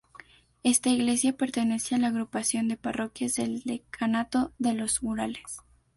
[0.63, 5.61] Esta iglesia pertenece a la agrupación de parroquias del decanato de los Urales.